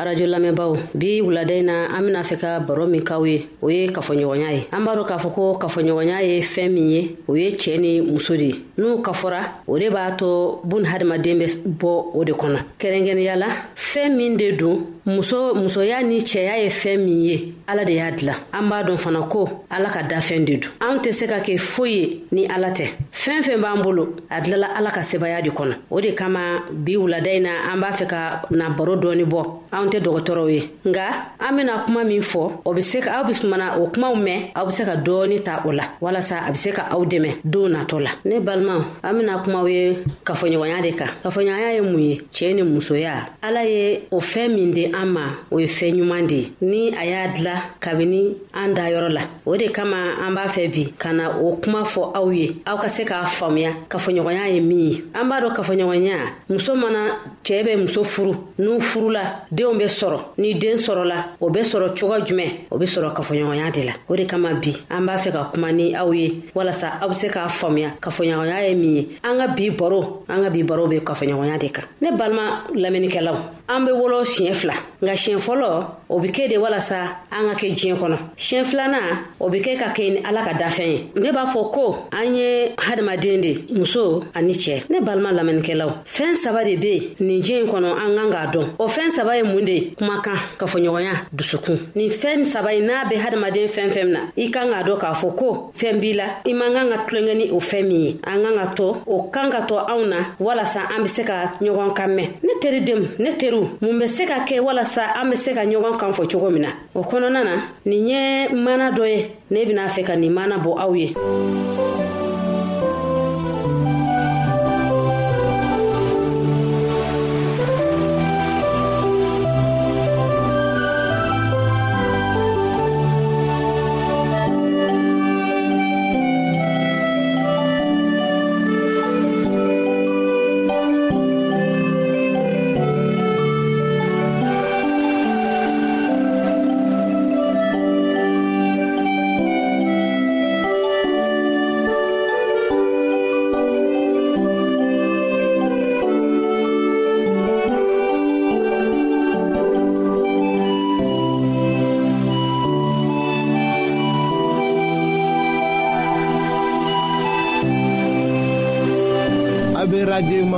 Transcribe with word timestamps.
arajo 0.00 0.26
lamɛnbaw 0.26 0.72
bi 0.94 1.20
wulada 1.22 1.52
in 1.54 1.64
na 1.66 1.88
an 1.96 2.00
bena 2.06 2.22
fɛ 2.22 2.36
ka 2.40 2.58
baro 2.60 2.86
min 2.86 3.02
kaw 3.04 3.22
ye 3.26 3.46
o 3.60 3.68
ye 3.68 3.86
kafoɲɔgɔnya 3.88 4.48
ye 4.56 4.66
an 4.72 4.82
b'a 4.84 4.96
dɔ 4.96 5.04
k'a 5.06 5.18
fɔ 5.18 5.30
ko 5.34 5.58
kafoɲɔgɔnya 5.60 6.22
ye 6.24 6.40
fɛɛn 6.40 6.70
min 6.72 6.88
ye 6.90 7.16
o 7.28 7.34
ye 7.36 7.50
cɛɛ 7.50 7.78
ni 7.78 8.00
muso 8.00 8.34
de 8.34 8.46
ye 8.46 8.62
n'u 8.78 9.02
kafɔra 9.02 9.42
o 9.68 9.78
de 9.78 9.90
b'a 9.90 10.12
to 10.16 10.58
bun 10.64 10.84
hadamaden 10.84 11.36
bɛ 11.38 11.58
bɔ 11.78 12.16
o 12.16 12.24
de 12.24 12.32
kɔnɔ 12.32 12.58
kɛrɛnkɛrɛnya 12.78 13.36
la 13.38 13.48
fɛɛn 13.76 14.16
min 14.16 14.36
de 14.38 14.52
don 14.52 14.86
muso 15.10 15.40
musoya 15.54 15.98
ni 16.06 16.18
cɛya 16.22 16.54
ye 16.62 16.68
fɛn 16.70 16.98
min 17.04 17.22
ye 17.24 17.36
ala 17.66 17.84
de 17.84 17.92
y'a 17.94 18.10
dila 18.10 18.34
an 18.52 18.62
b'a 18.68 18.82
dɔn 18.86 18.96
fana 18.98 19.22
ko 19.28 19.66
ala 19.68 19.88
ka 19.90 20.00
dafɛn 20.10 20.44
de 20.46 20.54
don 20.62 20.70
anw 20.88 21.00
tɛ 21.02 21.12
se 21.12 21.26
ka 21.26 21.38
kɛ 21.46 21.58
foyi 21.58 21.92
ye 21.98 22.22
ni 22.32 22.46
ala 22.46 22.68
tɛ 22.70 22.84
fɛn 23.12 23.42
fɛn 23.46 23.60
b'an 23.60 23.82
bolo 23.82 24.04
a 24.30 24.40
dilala 24.40 24.68
ala 24.78 24.90
ka 24.90 25.00
sebaya 25.02 25.42
de 25.42 25.50
kɔnɔ 25.50 25.74
o 25.90 26.00
de 26.00 26.12
kama 26.14 26.62
bi 26.70 26.96
wuladayi 26.96 27.40
na 27.42 27.50
an 27.72 27.80
b'a 27.80 27.90
fɛ 27.98 28.06
ka 28.08 28.42
na 28.52 28.70
baro 28.70 28.96
dɔɔni 28.96 29.24
bɔ 29.26 29.40
anw 29.72 29.90
tɛ 29.90 30.00
dɔgɔtɔrɔw 30.00 30.50
ye 30.54 30.70
nga 30.86 31.32
an 31.38 31.56
bena 31.56 31.82
kuma 31.84 32.04
min 32.04 32.20
fɔ 32.22 32.50
o 32.64 32.72
be 32.72 32.80
se 32.82 33.00
ka 33.00 33.20
aw 33.20 33.24
be 33.24 33.32
o 33.80 33.86
kumaw 33.90 34.14
mɛn 34.14 34.52
aw 34.54 34.64
be 34.66 34.72
se 34.72 34.84
ka 34.84 34.94
dɔɔni 34.96 35.42
ta 35.44 35.62
o 35.66 35.70
la 35.72 35.84
walasa 36.00 36.44
a 36.46 36.50
be 36.52 36.56
se 36.58 36.70
ka 36.70 36.86
aw 36.90 37.04
dɛmɛ 37.04 37.40
don 37.44 37.70
natɔ 37.72 37.98
la 38.02 38.10
ne 38.24 38.38
balimaw 38.40 38.80
an 39.02 39.12
bena 39.18 39.42
kumaw 39.42 39.66
ye 39.70 39.98
kafoɲɔgɔnya 40.24 40.82
de 40.82 40.92
kan 40.94 41.10
kafoɲɔgɔnya 41.22 41.74
ye 41.74 41.80
mun 41.80 41.98
ye 42.00 42.20
cɛɛ 42.32 42.54
ni 42.54 42.62
musoya 42.62 43.26
ala 43.42 43.64
ye 43.64 44.02
o 44.10 44.18
fɛn 44.20 44.54
min 44.54 44.70
de 44.72 44.84
an 44.86 44.99
an 45.00 45.06
ma 45.10 45.20
o 45.50 45.58
ye 45.58 45.66
fɛn 45.66 45.96
ɲuman 45.96 46.26
de 46.26 46.34
ye 46.36 46.52
ni 46.62 46.92
a 46.94 47.04
y'a 47.04 47.28
dila 47.32 47.54
kabini 47.80 48.36
an 48.52 48.74
da 48.74 48.82
yɔrɔ 48.90 49.08
la 49.12 49.22
o 49.46 49.56
de 49.56 49.68
kama 49.70 49.96
an 50.20 50.34
b'a 50.34 50.46
fɛ 50.48 50.70
bi 50.72 50.92
ka 50.98 51.12
na 51.12 51.38
o 51.40 51.56
kuma 51.56 51.82
fɔ 51.82 52.02
aw 52.14 52.28
ye 52.30 52.56
aw 52.66 52.76
ka 52.76 52.88
se 52.88 53.04
k'a 53.04 53.24
faamuya 53.26 53.70
kafoɲɔgɔnya 53.88 54.48
ye 54.54 54.60
min 54.60 54.78
ye 54.90 54.96
an 55.14 55.28
b'a 55.28 55.40
dɔn 55.40 55.54
kafoɲɔgɔnya 55.56 56.16
muso 56.48 56.74
mana 56.76 57.00
cɛɛ 57.42 57.64
bɛ 57.66 57.76
muso 57.78 58.04
furu 58.04 58.34
n'u 58.58 58.78
furula 58.80 59.46
deenw 59.52 59.74
be 59.78 59.84
sɔrɔ 59.84 60.20
ni 60.38 60.54
deen 60.54 60.76
sɔrɔla 60.76 61.24
o 61.40 61.50
be 61.50 61.60
sɔrɔ 61.60 61.96
cogo 61.98 62.14
jumɛn 62.24 62.66
o 62.70 62.78
be 62.78 62.84
sɔrɔ 62.86 63.14
kafoɲɔgɔnya 63.16 63.70
de 63.72 63.84
la 63.86 63.92
o 64.08 64.16
de 64.16 64.26
kama 64.26 64.54
bi 64.56 64.74
an 64.90 65.06
b'a 65.06 65.16
fɛ 65.18 65.32
ka 65.32 65.50
kuma 65.54 65.72
ni 65.72 65.94
aw 65.94 66.10
ye 66.12 66.42
walasa 66.54 66.98
aw 67.02 67.08
be 67.08 67.14
se 67.14 67.28
k'a 67.28 67.46
faamuya 67.48 67.92
kafoɲɔgɔnya 68.00 68.68
ye 68.68 68.74
min 68.74 68.96
ye 68.96 69.08
an 69.24 69.38
ka 69.38 69.48
bi 69.54 69.70
baro 69.70 70.24
an 70.28 70.42
ka 70.44 70.50
bi 70.50 70.62
barow 70.62 70.86
be 70.86 71.00
kafoɲɔgɔnya 71.00 71.58
de 71.58 71.68
kan 71.70 71.84
ne 72.00 72.10
balima 72.16 72.64
lamɛnnikɛlaw 72.74 73.59
an 73.74 73.84
be 73.86 73.92
wolo 73.92 74.24
siɲɛ 74.24 74.52
fila 74.60 74.74
nka 75.02 75.14
siɲɛ 75.22 75.38
fɔlɔ 75.46 75.68
o 76.08 76.18
be 76.20 76.28
kɛ 76.28 76.48
de 76.50 76.56
walasa 76.58 76.98
an 77.30 77.46
ka 77.50 77.54
kɛ 77.60 77.66
diɲɛ 77.78 77.94
kɔnɔ 78.00 78.16
siɲɛ 78.36 78.64
filanan 78.64 79.08
o 79.40 79.48
be 79.48 79.58
kɛ 79.60 79.76
ka 79.78 79.86
kɛ 79.96 80.02
ni 80.14 80.18
ala 80.28 80.42
ka 80.44 80.52
dafɛn 80.54 80.88
ye 80.92 80.98
ne 81.14 81.30
b'a 81.32 81.44
fɔ 81.46 81.70
ko 81.72 81.96
an 82.12 82.34
ye 82.34 82.74
hadamaden 82.76 83.40
de 83.42 83.52
muso 83.78 84.24
ani 84.34 84.52
cɛɛ 84.52 84.90
ne 84.90 85.00
balima 85.00 85.32
lamɛnnikɛlaw 85.32 85.90
fɛɛn 86.04 86.34
saba 86.36 86.64
de 86.64 86.76
be 86.76 87.14
nin 87.20 87.40
diɲɛ 87.42 87.66
kɔnɔ 87.70 87.90
an 88.04 88.10
kan 88.16 88.30
k'a 88.30 88.46
dɔn 88.54 88.66
o 88.78 88.86
fɛɛn 88.88 89.10
saba 89.10 89.36
ye 89.36 89.42
mun 89.44 89.64
de 89.64 89.78
kumakan 89.98 90.36
kafoɲɔgɔnya 90.58 91.14
dusukun 91.34 91.78
nin 91.94 92.08
fɛɛn 92.10 92.44
saba 92.46 92.72
ye 92.74 92.80
n'a 92.80 93.04
be 93.08 93.14
hadamaden 93.16 93.68
fɛn 93.68 93.90
fɛn 93.92 94.08
na 94.08 94.20
i 94.36 94.50
kan 94.50 94.66
k'a 94.68 94.82
dɔn 94.84 94.98
k'a 94.98 95.14
fɔ 95.14 95.34
ko 95.36 95.72
fɛɛn 95.76 96.00
b'i 96.00 96.14
la 96.16 96.24
i 96.44 96.52
man 96.52 96.72
kan 96.72 96.88
ka 96.90 97.06
tulonkɛ 97.06 97.34
ni 97.36 97.50
o 97.50 97.56
fɛɛn 97.60 97.86
min 97.88 98.00
ye 98.02 98.16
an 98.24 98.42
kan 98.44 98.54
ka 98.56 98.66
to 98.74 98.96
o 99.06 99.22
kan 99.32 99.48
ka 99.50 99.62
to 99.66 99.74
anw 99.78 100.08
na 100.08 100.34
walasa 100.40 100.88
an 100.90 101.02
be 101.02 101.08
se 101.08 101.22
ka 101.24 101.52
ɲɔgɔn 101.60 101.94
kan 101.96 102.08
mɛn 102.10 102.28
ne 102.42 102.50
teri 102.60 102.80
denw 102.86 103.06
ne 103.20 103.30
teri 103.38 103.59
don 103.60 103.68
mun 103.80 103.98
bɛ 103.98 104.06
se 104.06 104.24
ka 104.26 104.44
kɛ 104.46 104.60
walasa 104.60 105.02
an 105.20 105.30
bɛ 105.30 105.36
se 105.36 105.52
ka 105.52 105.62
ɲɔgɔn 105.64 105.96
kan 105.98 106.12
fɔ 106.12 106.30
cogo 106.32 106.50
min 106.50 106.62
na 106.62 106.70
o 106.94 107.02
kɔnɔna 107.02 107.44
na 107.44 107.54
nin 107.84 108.06
ye 108.08 108.48
mana 108.54 108.90
dɔ 108.90 109.04
ye 109.08 109.28
ne 109.50 109.64
bɛna 109.66 109.86
fɛ 109.88 110.04
ka 110.06 110.14
nin 110.16 110.32
mana 110.32 110.58
bɔ 110.58 110.70
aw 110.80 110.92
ye 110.94 111.14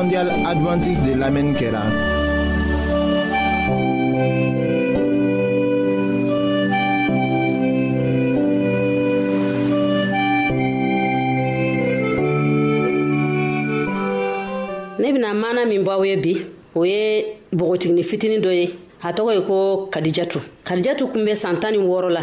mondial 0.03 0.31
adventiste 0.51 1.01
de 1.11 1.15
l'Amen 1.15 1.55
Kera. 1.55 1.81
ne 14.99 15.13
bena 15.13 15.33
mana 15.43 15.65
min 15.71 15.83
bɔ 15.87 15.93
aw 15.97 16.05
ye 16.09 16.17
bi 16.25 16.35
o 16.75 16.85
ye 16.85 17.39
bogotigini 17.53 18.03
fitinin 18.03 18.41
dɔ 18.43 18.51
ye 18.59 18.67
a 19.03 19.13
tɔgɔ 19.15 19.33
ye 19.35 19.41
ko 19.47 19.89
kadijatu 19.93 20.41
kadijatu 20.67 21.09
kun 21.13 21.25
be 21.25 21.35
san 21.35 21.61
tan 21.61 21.73
ni 21.73 21.79
wɔɔrɔ 21.79 22.09
la 22.11 22.23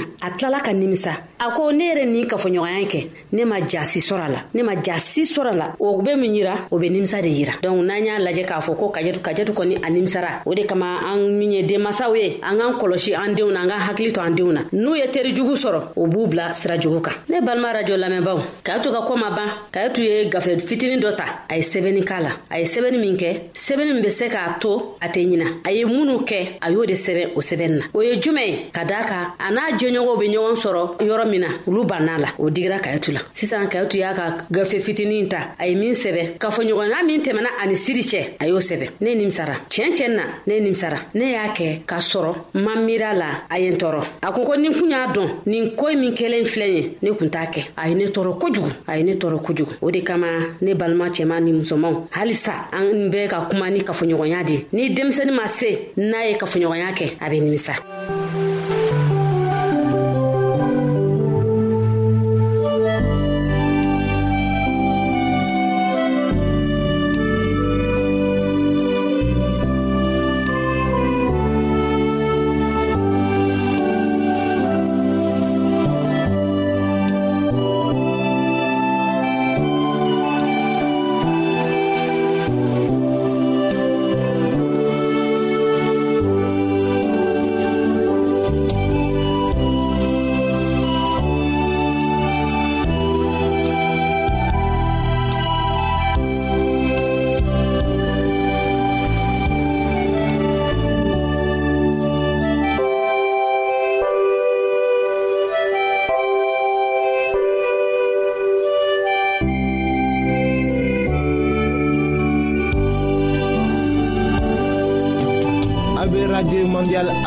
na 0.00 0.06
a 0.20 0.30
tilala 0.30 0.60
ka 0.60 0.72
nimisa 0.72 1.10
a 1.40 1.44
ko 1.56 1.70
ne 1.72 1.82
yɛrɛ 1.88 2.04
nin 2.06 2.26
kafoɲɔgɔnya 2.28 2.86
kɛ 2.90 3.00
ne 3.32 3.44
ma 3.44 3.60
jasi 3.60 4.00
sɔrɔ 4.00 4.28
la 4.28 4.44
ne 4.52 4.62
ma 4.62 4.72
jasi 4.82 5.22
sɔrɔ 5.24 5.56
la 5.56 5.74
o 5.78 6.00
be 6.02 6.14
min 6.16 6.34
yira 6.34 6.66
o 6.70 6.78
be 6.78 6.90
nimisa 6.90 7.22
de 7.22 7.28
yira 7.28 7.52
donk 7.62 7.82
n'an 7.82 8.04
y'a 8.04 8.18
lajɛ 8.18 8.44
k'a 8.46 8.60
fɔ 8.60 8.76
ko 8.78 8.90
kajɛtu 8.92 9.20
kajɛtu 9.20 9.52
kɔni 9.52 9.76
a 9.76 9.88
nimisara 9.90 10.42
o 10.44 10.54
de 10.54 10.64
kama 10.66 11.00
an 11.06 11.18
min 11.38 11.52
ye 11.52 11.62
denmasaw 11.62 12.14
ye 12.14 12.38
an 12.42 12.56
k'an 12.58 12.74
kɔlɔsi 12.78 13.14
an 13.16 13.34
denw 13.34 13.50
na 13.52 13.62
an 13.62 13.68
k'an 13.70 13.88
hakili 13.88 14.12
to 14.12 14.20
an 14.20 14.30
denw 14.36 14.52
na 14.52 14.60
n'u 14.72 14.94
ye 14.96 15.06
teri 15.10 15.32
jugu 15.34 15.54
sɔrɔ 15.54 15.80
o 15.96 16.06
b'u 16.06 16.26
bila 16.28 16.52
sira 16.52 16.78
jugu 16.78 17.00
kan 17.02 17.12
ne 17.28 17.40
balima 17.40 17.72
rajo 17.72 17.96
lamɛnbaw 17.96 18.38
kayatu 18.64 18.90
ka 18.92 19.02
ko 19.06 19.16
ma 19.16 19.30
ban 19.34 19.50
kayatu 19.72 19.98
ye 20.02 20.28
gafe 20.28 20.58
fitini 20.60 20.98
dɔ 21.00 21.16
ta 21.16 21.24
a 21.48 21.56
ye 21.56 21.62
sɛbɛnni 21.62 22.04
k'a 22.04 22.20
la 22.22 22.30
a 22.50 22.58
ye 22.58 22.64
sɛbɛnni 22.64 22.98
min 23.00 23.16
kɛ 23.16 23.52
sɛbɛnni 23.54 23.92
min 23.94 24.02
be 24.02 24.10
se 24.10 24.28
k'a 24.28 24.58
to 24.60 24.96
a 25.00 25.08
tɛ 25.08 25.26
ɲina 25.26 25.60
a 25.66 25.72
ye 25.72 25.84
minnu 25.84 26.22
kɛ 26.26 26.58
a 26.60 26.70
y'o 26.70 26.84
de 26.84 26.94
sɛbɛn 26.94 27.28
o 27.36 27.40
sɛbɛnni 27.40 27.76
na 27.78 27.84
o 27.94 28.00
ye 28.02 28.20
jumɛn 28.20 28.46
ye 28.48 28.70
ka 28.72 28.84
daa 28.84 28.98
a 29.38 29.50
n'a 29.50 29.78
jɛɲɔgɔnw 29.80 30.18
be 30.20 30.26
ɲɔgɔn 30.28 30.56
sɔrɔ 30.56 30.96
yɔrɔ 31.04 31.24
min 31.30 31.40
na 31.40 31.46
olu 31.66 31.84
banna 31.84 32.18
la 32.20 32.28
o 32.38 32.50
digira 32.50 32.78
kayitu 32.80 33.12
la 33.12 33.20
sisan 33.32 33.66
kayitu 33.68 33.98
y'a 33.98 34.12
ka 34.14 34.38
gafe 34.50 34.76
fitinin 34.84 35.28
ta 35.28 35.54
a 35.58 35.66
ye 35.66 35.74
min 35.74 35.92
sɛbɛ 35.94 36.38
k'a 36.38 37.04
min 37.06 37.22
tɛmɛna 37.22 37.48
ani 37.62 37.74
siri 37.74 38.02
cɛ 38.02 38.34
a 38.40 38.44
y'o 38.46 38.58
sɛbɛ 38.60 38.90
ne 39.00 39.14
nimisara 39.14 39.54
tiɲɛ 39.68 39.92
tiɲɛ 39.96 40.08
na 40.16 40.22
ne 40.46 40.60
nimisara 40.60 40.96
ne 41.14 41.32
y'a 41.32 41.52
kɛ 41.56 41.84
k'a 41.86 41.98
sɔrɔ 42.10 42.32
ma 42.54 42.74
miira 42.76 43.14
la 43.16 43.42
a 43.50 43.58
ye 43.58 43.68
n 43.70 43.76
tɔɔrɔ 43.78 44.04
a 44.22 44.32
kun 44.32 44.44
ko 44.44 44.54
nin 44.56 44.72
kun 44.74 44.90
y'a 44.90 45.06
dɔn 45.14 45.28
nin 45.46 45.70
koyi 45.76 45.96
min 45.96 46.12
kelen 46.14 46.44
filɛ 46.44 46.68
ye 46.68 46.96
ne 47.00 47.10
kun 47.14 47.28
t'a 47.30 47.46
kɛ 47.50 47.66
a 47.76 47.88
ye 47.88 47.94
ne 47.94 48.04
tɔɔrɔ 48.06 48.38
kojugu 48.38 48.70
a 48.86 48.96
ye 48.98 49.02
ne 49.04 49.12
tɔɔrɔ 49.14 49.40
kojugu 49.42 49.72
o 49.82 49.90
de 49.90 50.02
kama 50.02 50.26
ne 50.60 50.74
balima 50.74 51.08
cɛman 51.08 51.40
ni 51.42 51.52
musomanw 51.52 52.06
halisa 52.10 52.68
an 52.72 53.10
bɛ 53.10 53.28
ka 53.30 53.48
kuma 53.50 53.70
ni 53.70 53.80
kafoɲɔgɔnya 53.80 54.44
de 54.46 54.66
ni 54.72 54.94
denmisɛni 54.94 55.32
ma 55.34 55.46
se 55.46 55.90
n'a 55.96 56.26
ye 56.32 56.36
kafoɲɔgɔnya 56.38 56.92
kɛ 56.94 57.12
a 57.26 57.30
be 57.30 57.40
nimisa 57.40 57.72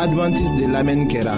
adventiste 0.06 0.56
de 0.60 0.66
lamɛnni 0.74 1.08
Kera. 1.12 1.38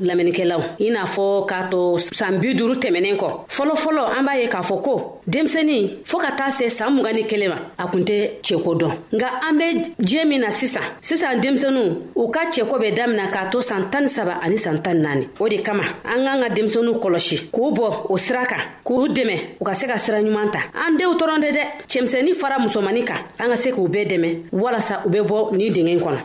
lamɛnnikɛlaw 0.00 0.60
i 0.86 0.90
n'a 0.90 1.04
fɔ 1.04 1.46
k'a 1.48 1.68
to 1.70 1.96
saan 1.98 2.38
bi 2.40 2.54
duru 2.54 2.74
tɛmɛnen 2.74 3.16
kɔ 3.20 3.28
fɔlɔfɔlɔ 3.48 4.18
an 4.18 4.22
b'a 4.26 4.34
ye 4.40 4.48
k'a 4.48 4.62
fɔ 4.68 4.74
ko 4.84 5.20
denmisɛni 5.28 6.02
fɔɔ 6.04 6.20
ka 6.22 6.30
taa 6.36 6.48
se 6.50 6.68
saan 6.68 6.94
mugan 6.96 7.14
ni 7.14 7.22
kelen 7.24 7.48
ma 7.48 7.56
a 7.78 7.86
kun 7.88 8.00
tɛ 8.04 8.40
cɛko 8.42 8.70
dɔn 8.80 8.92
nga 9.14 9.28
an 9.48 9.58
be 9.58 9.92
diɲɛ 10.02 10.24
min 10.28 10.40
na 10.40 10.48
sisan 10.50 10.82
sisan 11.00 11.40
denmisɛnu 11.40 11.82
u 12.16 12.28
ka 12.30 12.40
cɛko 12.50 12.78
bɛ 12.80 12.94
damina 12.96 13.28
k'a 13.30 13.50
to 13.50 13.58
saan 13.60 13.90
tan 13.90 14.02
ni 14.02 14.08
saba 14.08 14.40
ani 14.42 14.56
saan 14.56 14.80
tan 14.82 14.94
naani 15.02 15.28
o 15.40 15.48
de 15.48 15.58
kama 15.62 15.82
an 16.04 16.20
k'an 16.24 16.40
ka 16.42 16.48
denmisɛnu 16.54 16.92
kɔlɔsi 17.00 17.50
k'u 17.52 17.72
bɔ 17.74 17.90
o 18.10 18.16
sira 18.18 18.44
kan 18.46 18.60
k'u 18.84 19.08
dɛmɛ 19.14 19.38
u 19.60 19.64
ka 19.64 19.72
se 19.74 19.86
ka 19.86 19.96
sira 19.98 20.20
ɲuman 20.20 20.50
ta 20.52 20.58
an 20.74 20.96
denw 20.98 21.14
tɔrɔn 21.18 21.40
tɛ 21.40 21.52
dɛ 21.52 21.62
cɛmisɛnnin 21.88 22.34
fara 22.34 22.56
musomani 22.58 23.04
kan 23.06 23.18
an 23.38 23.48
ka 23.50 23.56
se 23.56 23.70
k'u 23.70 23.88
bɛɛ 23.88 24.06
dɛmɛ 24.10 24.38
walasa 24.52 25.02
u 25.04 25.08
be 25.10 25.18
bɔ 25.18 25.52
nin 25.56 25.72
dingɛ 25.72 25.98
kɔnɔ 26.00 26.24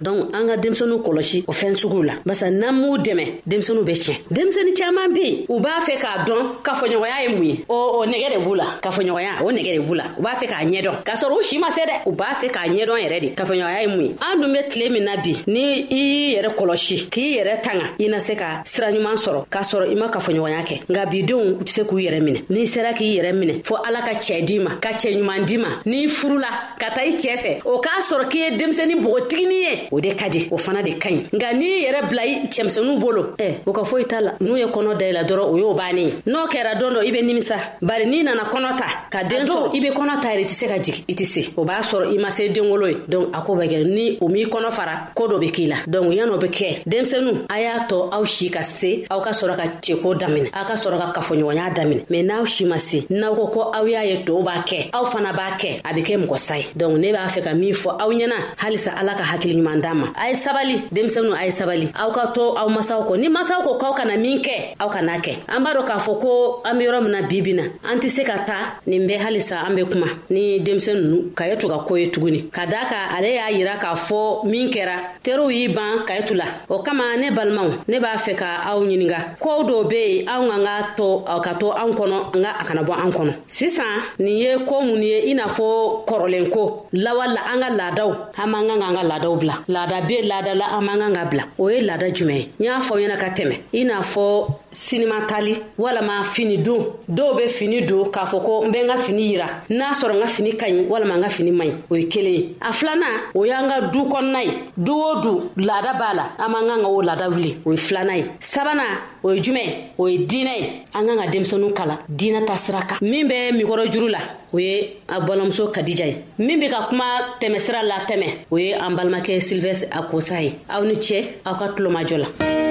donc 0.00 0.34
an 0.34 0.46
ka 0.46 0.56
denmisɛnu 0.56 0.96
kɔlɔsi 1.02 1.44
o 1.46 1.52
fɛn 1.52 1.74
suguw 1.74 2.02
la 2.02 2.14
barisa 2.24 2.50
n'an 2.50 2.72
m'u 2.74 2.96
dɛmɛ 2.98 3.42
denmisɛnu 3.46 3.82
be 3.84 3.92
tiɲɛ 3.92 4.16
denmisɛni 4.30 4.72
caaman 4.76 5.12
be 5.14 5.18
yen 5.22 5.44
u 5.48 5.60
b'a 5.60 5.80
fɛ 5.80 5.98
k'a 5.98 6.24
dɔn 6.24 6.40
kafoɲɔgɔnya 6.64 7.18
ye 7.22 7.28
mun 7.34 7.44
ye 7.44 7.64
o 7.68 8.04
nɛgɛ 8.06 8.30
de 8.32 8.36
b'u 8.44 8.54
la 8.56 8.64
kafoɲɔgɔnya 8.82 9.42
o 9.44 9.50
nɛgɛ 9.52 9.76
de 9.76 9.80
b'u 9.80 9.94
la 9.96 10.04
u 10.18 10.22
b'a 10.22 10.36
fɛ 10.36 10.46
k'a 10.46 10.64
ɲɛdɔn 10.64 11.02
k'a 11.04 11.14
sɔrɔ 11.14 11.36
u 11.38 11.42
si 11.42 11.58
ma 11.58 11.70
se 11.70 11.80
dɛ 11.82 12.02
u 12.06 12.12
b'a 12.12 12.34
fɛ 12.40 12.50
k'a 12.50 12.68
ɲɛdɔn 12.68 12.98
yɛrɛ 13.06 13.20
de 13.20 13.26
kafoɲɔgɔnya 13.34 13.80
ye 13.80 13.86
mun 13.88 14.04
ye 14.06 14.14
an 14.22 14.40
dun 14.40 14.52
be 14.52 14.68
tile 14.68 14.88
min 14.92 15.04
na 15.04 15.16
bi 15.22 15.36
ni 15.46 15.86
i 15.90 15.96
y'i 15.96 16.36
yɛrɛ 16.42 16.54
kɔlɔsi 16.54 17.08
k'i 17.10 17.38
yɛrɛ 17.38 17.60
tanga 17.62 17.84
i 18.00 18.08
na 18.08 18.18
se 18.18 18.34
ka 18.34 18.62
sira 18.64 18.90
ɲuman 18.92 19.14
sɔrɔ 19.16 19.44
k'a 19.50 19.62
sɔrɔ 19.62 19.90
i 19.92 19.94
ma 19.94 20.08
kafoɲɔgɔnya 20.08 20.62
kɛ 20.62 20.80
nka 20.88 21.06
bidenw 21.06 21.58
tɛ 21.64 21.68
se 21.70 21.82
k'u 21.84 21.98
yɛrɛ 21.98 22.20
minɛ 22.22 22.40
n'i 22.48 22.66
sera 22.68 22.92
k'i 22.92 23.16
yɛrɛ 23.16 23.32
minɛ 23.34 23.62
fɔɔ 23.62 23.86
ala 23.88 24.00
ka 24.02 24.12
cɛɛ 24.12 24.44
di 24.46 24.58
ma 24.58 24.76
ka 24.80 24.88
cɛɛ 24.90 25.16
ɲuman 25.20 25.44
di 25.46 25.56
ma 25.58 25.68
n'i 25.84 26.08
furula 26.08 26.48
ka 26.78 26.90
taa 26.94 27.02
i 27.04 27.08
cɛɛ 27.10 27.36
fɛ 27.38 27.60
o 27.66 27.78
k'a 27.78 28.00
sɔrɔ 28.00 28.28
k'i 28.28 28.38
ye 28.42 28.56
denmisɛni 28.58 28.94
bogotiginin 29.02 29.60
ye 29.60 29.81
o 29.90 30.00
de 30.00 30.14
ka 30.14 30.28
di 30.28 30.46
o 30.50 30.58
fana 30.58 30.82
de 30.82 30.92
ka 30.98 31.08
ɲi 31.10 31.20
nka 31.34 31.48
n'i 31.58 31.70
yɛrɛ 31.84 32.00
bila 32.08 32.22
i 32.24 32.34
cɛmisɛnuw 32.52 32.98
bolo 32.98 33.22
ɛ 33.38 33.60
o 33.66 33.72
ka 33.72 33.84
foyi 33.84 34.04
t'a 34.04 34.20
la 34.20 34.32
n'u 34.40 34.56
ye 34.56 34.66
kɔnɔ 34.66 34.98
dayɛlɛ 34.98 35.22
dɔrɔn 35.28 35.46
o 35.52 35.56
y'o 35.58 35.74
bani 35.74 36.06
n'o 36.26 36.46
kɛra 36.48 36.72
dɔn 36.80 36.92
dɔ 36.94 37.06
i 37.06 37.10
be 37.10 37.22
nimisa 37.22 37.56
bari 37.82 38.04
n'i 38.06 38.22
nana 38.22 38.42
kɔnɔ 38.44 38.76
ta 38.78 38.84
ka 39.10 39.22
den 39.24 39.46
sɔrɔ 39.46 39.74
i 39.74 39.80
be 39.80 39.88
kɔnɔ 39.90 40.20
ta 40.22 40.28
yɛrɛ 40.32 40.40
i 40.42 40.44
tɛ 40.44 40.50
se 40.52 40.66
ka 40.66 40.78
jigi 40.78 41.04
i 41.08 41.14
tɛ 41.14 41.24
se 41.26 41.50
o 41.56 41.64
b'a 41.64 41.80
sɔrɔ 41.82 42.14
i 42.14 42.18
ma 42.20 42.30
se 42.30 42.48
wolo 42.62 42.86
ye 42.86 42.94
donk 43.08 43.28
a 43.36 43.42
ko 43.42 43.54
bɛ 43.56 43.84
ni 43.86 44.18
o 44.20 44.28
m'i 44.28 44.44
kɔnɔ 44.46 44.70
fara 44.72 45.06
koo 45.14 45.28
dɔ 45.28 45.40
be 45.40 45.50
k'i 45.50 45.66
la 45.68 45.76
ya 45.86 46.10
yan'o 46.24 46.36
be 46.40 46.46
kɛ 46.48 46.82
denmisɛnu 46.86 47.46
a 47.50 47.60
y'a 47.60 47.86
tɔ 47.88 48.08
aw 48.12 48.24
si 48.24 48.50
ka 48.50 48.62
se 48.62 49.04
aw 49.10 49.20
ka 49.20 49.30
sɔrɔ 49.30 49.56
ka 49.56 49.62
ceko 49.80 50.14
daminɛ 50.18 50.50
aw 50.52 50.64
ka 50.64 50.74
sɔrɔ 50.74 50.98
ka 51.12 51.20
kafoɲɔgɔnya 51.20 51.74
daminɛ 51.74 52.02
man 52.10 52.22
n'aw 52.26 52.44
si 52.46 52.64
ma 52.64 52.78
se 52.78 53.06
n'aw 53.10 53.34
ko 53.34 53.46
ko 53.48 53.60
aw 53.72 53.84
y'a 53.86 54.02
ye 54.04 54.16
tɔw 54.24 54.42
b'a 54.44 54.62
kɛ 54.64 54.90
aw 54.92 55.04
fana 55.06 55.32
b'a 55.32 55.56
kɛ 55.58 55.80
a 55.84 55.94
be 55.94 56.02
kɛ 56.02 56.16
mɔgɔ 56.26 56.38
sa 56.38 56.54
ye 56.56 56.64
ne 56.76 57.12
b'a 57.12 57.26
fɛ 57.28 57.40
ka 57.44 57.54
min 57.54 57.72
fɔ 57.72 57.90
aw 58.00 58.08
ɲɛna 58.12 58.38
halisa 58.58 58.92
ala 58.96 59.14
ka 59.16 59.24
hakili 59.24 59.56
ɲuman 59.56 59.71
d'a 59.80 59.94
ma 59.94 60.08
a 60.16 60.28
ye 60.28 60.34
sabali 60.34 60.82
denmisɛnninw 60.90 61.34
a 61.36 61.44
ye 61.44 61.50
sabali 61.50 61.90
aw 61.98 62.10
ka 62.12 62.32
to 62.34 62.54
aw 62.56 62.68
masaw 62.68 63.00
kɔ 63.06 63.16
ni 63.18 63.28
masaw 63.28 63.62
ko 63.62 63.78
k'aw 63.78 63.92
kana 63.96 64.16
min 64.16 64.38
kɛ 64.42 64.74
aw 64.78 64.88
kana 64.88 65.18
kɛ 65.18 65.34
an 65.48 65.62
b'a 65.64 65.72
dɔ 65.74 65.82
k'a 65.86 65.98
fɔ 65.98 66.12
ko 66.20 66.60
an 66.64 66.78
be 66.78 66.84
yɔrɔ 66.84 67.00
min 67.02 67.12
na 67.12 67.22
bibi 67.28 67.52
na 67.52 67.62
an 67.84 67.98
tɛ 68.00 68.08
se 68.10 68.22
ka 68.24 68.38
ta 68.44 68.58
nin 68.86 69.06
bɛɛ 69.08 69.18
halisa 69.18 69.64
an 69.66 69.74
be 69.76 69.82
kuma 69.84 70.06
ni 70.30 70.60
denmisɛn 70.60 70.94
nunu 70.96 71.32
ka 71.34 71.44
ye 71.46 71.56
to 71.56 71.68
ka 71.68 71.78
ko 71.86 71.94
ye 71.96 72.10
tuguni 72.10 72.50
ka 72.52 72.64
daa 72.66 72.84
ka 72.86 72.96
ale 73.16 73.34
y'a 73.34 73.50
yira 73.50 73.76
k'a 73.78 73.94
fɔ 73.96 74.44
min 74.46 74.68
kɛra 74.68 75.18
teriw 75.22 75.50
y'i 75.52 75.68
ban 75.68 76.04
ka 76.06 76.14
ye 76.14 76.24
tu 76.26 76.34
la 76.34 76.44
o 76.68 76.78
kama 76.82 77.16
ne 77.16 77.30
balimaw 77.30 77.68
ne 77.88 77.98
b'a 77.98 78.14
fɛ 78.16 78.34
ka 78.36 78.62
aw 78.66 78.80
ɲininga 78.82 79.38
koow 79.40 79.62
dɔw 79.64 79.88
be 79.88 80.16
yen 80.22 80.26
anw 80.28 80.50
an 80.54 80.64
ka 80.64 80.94
to 80.96 81.24
ka 81.44 81.54
to 81.58 81.70
an 81.72 81.90
kɔnɔ 81.92 82.34
an 82.36 82.42
ka 82.42 82.52
a 82.60 82.64
kana 82.64 82.82
bɔ 82.84 82.92
an 83.04 83.10
kɔnɔ 83.12 83.32
sisan 83.46 84.02
nin 84.18 84.36
ye 84.38 84.56
koo 84.66 84.80
mun 84.82 85.02
ye 85.02 85.30
i 85.30 85.34
n'a 85.34 85.46
fɔ 85.46 86.04
kɔrɔlen 86.06 86.48
ko 86.52 86.86
lawa 86.92 87.26
la 87.26 87.42
an 87.52 87.60
ka 87.62 87.68
laadaw 87.70 88.12
an 88.38 88.46
man 88.50 88.66
kan 88.68 88.78
ka 88.80 88.88
an 88.88 88.96
ka 88.96 89.02
laadaw 89.02 89.36
bila 89.40 89.61
laada 89.68 90.00
be 90.02 90.22
laada 90.22 90.54
la 90.54 90.66
an 90.78 90.82
man 90.84 90.98
kan 90.98 91.12
ka 91.14 91.22
bila 91.30 91.44
o 91.58 91.68
ye 91.70 91.78
laada 91.80 92.06
jumɛn 92.16 92.36
ye 92.40 92.48
n 92.58 92.64
y'a 92.66 92.80
fɔ 92.82 92.94
ɲɛna 93.00 93.16
ka 93.20 93.28
tɛmɛ 93.36 93.56
i 93.72 93.80
n'a 93.84 94.02
fɔ 94.02 94.26
sinimatali 94.72 95.56
walama 95.78 96.24
fini 96.24 96.56
don 96.58 96.84
dɔw 97.10 97.34
be 97.36 97.48
fini 97.48 97.82
don 97.86 98.04
k'a 98.10 98.24
fɔ 98.24 98.42
ko 98.44 98.64
n 98.64 98.70
bɛ 98.72 98.82
n 98.82 98.86
ka 98.92 98.98
fini 98.98 99.22
yira 99.32 99.46
n'a 99.70 99.92
sɔrɔ 99.92 100.14
n 100.16 100.20
ka 100.20 100.26
fini 100.28 100.52
ka 100.56 100.66
ɲi 100.66 100.86
walama 100.88 101.16
n 101.16 101.22
ka 101.22 101.28
fini 101.28 101.50
man 101.50 101.68
ɲi 101.68 101.74
o 101.90 101.94
ye 101.96 102.04
kelen 102.08 102.32
ye 102.34 102.54
a 102.60 102.72
filanan 102.72 103.30
o 103.34 103.44
y'an 103.44 103.68
ka 103.68 103.80
du 103.92 103.98
kɔnɔna 104.04 104.42
ye 104.44 104.52
du 104.76 104.92
o 104.94 105.20
du 105.20 105.50
laada 105.62 105.92
b'a 105.98 106.14
la 106.14 106.24
an 106.38 106.48
man 106.52 106.66
kan 106.66 106.80
ka 106.82 106.88
o 106.88 107.02
laada 107.02 107.28
wuli 107.30 107.58
o 107.66 107.70
ye 107.72 107.76
filanan 107.76 108.16
ye 108.16 108.24
sabanan 108.40 108.96
o 109.22 109.30
ye 109.32 109.40
jumɛn 109.40 109.92
o 109.98 110.06
ye 110.08 110.26
diinɛ 110.26 110.60
ye 110.62 110.66
an 110.94 111.06
kan 111.06 111.16
ka 111.18 111.28
denmisɛnninw 111.30 111.72
kalan 111.74 111.98
diinɛ 112.08 112.44
ta 112.46 112.56
sira 112.56 112.80
kan 112.82 112.96
min 113.02 113.28
bɛ 113.28 113.52
mikɔrɔ 113.54 113.92
juru 113.92 114.08
la 114.08 114.20
o 114.54 114.58
ye 114.58 114.96
a 115.08 115.20
balimamuso 115.20 115.68
kadija 115.72 116.06
ye 116.06 116.24
min 116.38 116.58
be 116.58 116.68
ka 116.70 116.88
kuma 116.88 117.36
tɛmɛsira 117.40 117.82
la 117.84 118.04
tɛmɛ 118.08 118.46
o 118.50 118.56
ye 118.58 118.72
an 118.74 118.94
balimakɛ 118.96 119.38
silvɛstre 119.40 119.88
akosa 119.90 120.40
ye 120.42 120.54
aw 120.70 120.80
ni 120.82 120.94
cɛ 120.94 121.34
aw 121.44 121.58
ka 121.58 121.68
tulomajɔ 121.76 122.16
la 122.18 122.70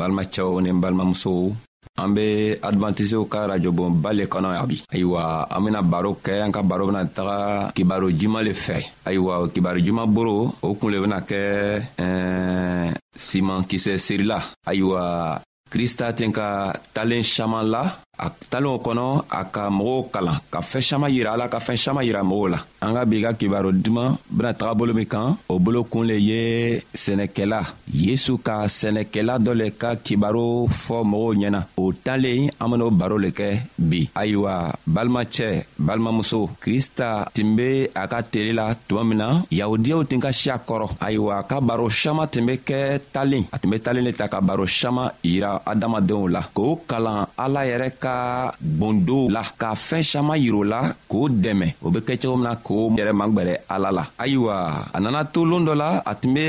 balimacɛw 0.00 0.60
ni 0.64 0.70
balimamusow 0.72 1.52
an 2.00 2.08
be 2.16 2.56
advantisiw 2.70 3.22
ka 3.32 3.48
rajobonba 3.50 4.10
le 4.16 4.24
kɔnɔ 4.32 4.48
yan 4.56 4.66
bi 4.70 4.76
ayiwa 4.92 5.22
an 5.54 5.60
bena 5.64 5.80
baro 5.82 6.10
kɛ 6.24 6.32
an 6.44 6.52
ka 6.56 6.60
baro 6.64 6.84
bena 6.88 7.02
taga 7.18 7.38
kibaro 7.76 8.08
juman 8.18 8.44
le 8.48 8.52
fɛ 8.64 8.76
ayiwa 9.08 9.32
kibaro 9.52 9.78
juman 9.86 10.08
boro 10.16 10.36
o 10.64 10.68
kun 10.78 10.90
le 10.92 10.98
bena 11.02 11.18
kɛ 11.28 11.40
ɛɛ 12.04 12.08
siman 13.26 13.60
kisɛ 13.68 13.92
serila 14.06 14.38
ayiwa 14.70 15.02
krista 15.72 16.06
ten 16.16 16.32
ka 16.38 16.48
talen 16.94 17.24
saman 17.36 17.66
la 17.74 17.82
a 18.26 18.28
talen 18.50 18.70
o 18.76 18.78
kɔnɔ 18.86 19.04
a 19.38 19.40
ka 19.54 19.62
mɔgɔw 19.78 20.00
kalan 20.12 20.38
ka 20.52 20.58
fɛɛn 20.60 20.86
saman 20.88 21.10
yira 21.14 21.30
ala 21.32 21.48
ka 21.48 21.58
fɛɛn 21.58 21.80
saman 21.84 22.04
yira 22.06 22.20
mɔgɔw 22.22 22.48
la 22.54 22.58
an 22.84 22.94
ka 22.94 23.04
bi 23.04 23.22
ka 23.24 23.32
kibaro 23.40 23.70
duman 23.72 24.16
bena 24.36 24.52
taga 24.52 24.74
bolo 24.74 24.92
min 24.94 25.06
kan 25.12 25.36
o 25.48 25.58
bolo 25.58 25.84
kun 25.84 26.04
le 26.10 26.14
ye 26.28 26.42
sɛnɛkɛla 26.94 27.60
yesu 27.92 28.32
ka 28.46 28.64
sɛnɛkɛla 28.78 29.38
dɔ 29.44 29.52
le 29.60 29.66
ka 29.80 29.96
kibaro 30.04 30.66
fɔ 30.68 30.98
mɔgɔw 31.10 31.32
ɲɛna 31.40 31.60
o 31.76 31.92
talen 31.92 32.50
an 32.60 32.68
ben'o 32.70 32.90
baro 32.90 33.16
le 33.18 33.30
kɛ 33.38 33.48
bi 33.78 34.08
ayiwa 34.14 34.54
balimacɛ 34.86 35.48
balimamuso 35.80 36.42
krista 36.62 37.26
tun 37.34 37.56
be 37.56 37.88
a 37.94 38.06
ka 38.06 38.20
tele 38.22 38.52
la 38.52 38.74
tuma 38.88 39.02
min 39.08 39.18
na 39.18 39.28
yahudiyaw 39.50 40.04
tun 40.08 40.20
ka 40.20 40.30
si 40.32 40.50
a 40.50 40.58
kɔrɔ 40.58 40.86
ayiwa 41.00 41.38
a 41.38 41.42
ka 41.44 41.60
baro 41.60 41.88
saman 41.88 42.28
tun 42.28 42.44
be 42.46 42.54
kɛ 42.68 43.00
talen 43.12 43.44
a 43.52 43.58
tun 43.58 43.70
be 43.70 43.78
talen 43.80 44.04
le 44.04 44.12
ta 44.12 44.28
ka 44.28 44.40
baro 44.40 44.66
saman 44.66 45.08
yira 45.24 45.62
adamadenw 45.66 46.28
la 46.30 46.42
k'o 46.54 46.80
kalan 46.88 47.26
ala 47.38 47.60
yɛrɛ 47.64 47.90
ka 48.00 48.09
ka 48.10 48.52
bondo 48.80 49.20
la 49.36 49.42
ka 49.60 49.68
fɛɛn 49.88 50.02
saman 50.10 50.36
yir'o 50.42 50.62
la 50.72 50.80
k'o 51.10 51.28
dɛmɛ 51.42 51.66
o 51.84 51.90
be 51.94 52.00
kɛ 52.06 52.14
cogo 52.22 52.36
min 52.38 52.48
na 52.48 52.54
k'o 52.66 52.82
yɛrɛ 52.98 53.12
mangwɛrɛ 53.20 53.54
ala 53.74 53.88
la 53.98 54.04
ayiwa 54.22 54.54
a 54.96 54.98
nana 55.02 55.20
to 55.32 55.40
loon 55.50 55.64
dɔ 55.68 55.74
la 55.82 55.88
a 56.10 56.12
tun 56.20 56.32
be 56.34 56.44